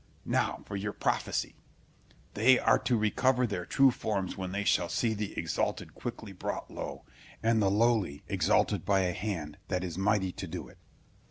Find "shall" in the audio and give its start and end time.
4.63-4.89